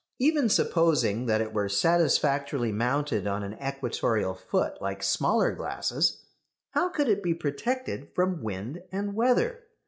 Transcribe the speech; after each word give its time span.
Even 0.17 0.49
supposing 0.49 1.27
that 1.27 1.41
it 1.41 1.53
were 1.53 1.69
satisfactorily 1.69 2.71
mounted 2.71 3.27
on 3.27 3.43
an 3.43 3.55
"equatorial 3.63 4.33
foot" 4.33 4.81
like 4.81 5.03
smaller 5.03 5.51
glasses, 5.51 6.23
how 6.71 6.89
could 6.89 7.07
it 7.07 7.21
be 7.21 7.35
protected 7.35 8.09
from 8.15 8.41
wind 8.41 8.81
and 8.91 9.13
weather? 9.13 9.59